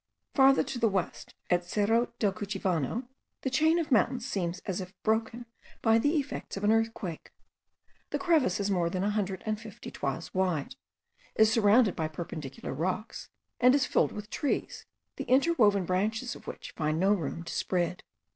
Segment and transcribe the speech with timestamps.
[0.33, 3.07] Farther to the west, at Cerro del Cuchivano,
[3.43, 5.45] the chain of mountains seems as if broken
[5.83, 7.29] by the effects of an earthquake.
[8.09, 10.73] The crevice is more than a hundred and fifty toises wide,
[11.35, 13.29] is surrounded by perpendicular rocks,
[13.59, 14.87] and is filled with trees,
[15.17, 18.01] the interwoven branches of which find no room to spread.